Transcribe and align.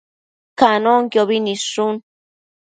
Canonquiobi 0.59 1.37
nidshun 1.45 1.93